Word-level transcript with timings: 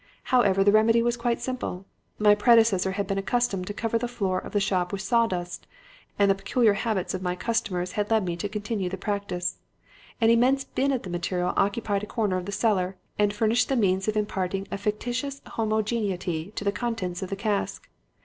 However, 0.33 0.63
the 0.63 0.71
remedy 0.71 1.03
was 1.03 1.15
quite 1.15 1.39
simple. 1.41 1.85
My 2.17 2.33
predecessor 2.33 2.93
had 2.93 3.05
been 3.05 3.19
accustomed 3.19 3.67
to 3.67 3.73
cover 3.75 3.99
the 3.99 4.07
floor 4.07 4.39
of 4.39 4.51
the 4.51 4.59
shop 4.59 4.91
with 4.91 5.03
sawdust, 5.03 5.67
and 6.17 6.31
the 6.31 6.33
peculiar 6.33 6.73
habits 6.73 7.13
of 7.13 7.21
my 7.21 7.35
customers 7.35 7.91
had 7.91 8.09
led 8.09 8.25
me 8.25 8.35
to 8.37 8.49
continue 8.49 8.89
the 8.89 8.97
practice. 8.97 9.59
An 10.19 10.31
immense 10.31 10.63
bin 10.63 10.91
of 10.91 11.03
the 11.03 11.11
material 11.11 11.53
occupied 11.55 12.01
a 12.01 12.07
corner 12.07 12.37
of 12.37 12.47
the 12.47 12.51
cellar 12.51 12.97
and 13.19 13.31
furnished 13.31 13.69
the 13.69 13.75
means 13.75 14.07
of 14.07 14.17
imparting 14.17 14.67
a 14.71 14.77
factitious 14.79 15.39
homogeneity 15.45 16.51
to 16.55 16.63
the 16.63 16.71
contents 16.71 17.21
of 17.21 17.29
the 17.29 17.35
cask. 17.35 17.87